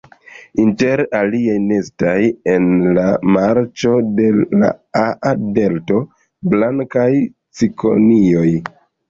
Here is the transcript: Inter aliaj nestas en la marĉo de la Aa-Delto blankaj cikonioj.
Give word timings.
Inter 0.61 1.01
aliaj 1.17 1.57
nestas 1.65 2.23
en 2.53 2.65
la 2.99 3.03
marĉo 3.35 3.93
de 4.21 4.25
la 4.63 4.71
Aa-Delto 5.03 6.01
blankaj 6.55 7.07
cikonioj. 7.61 8.49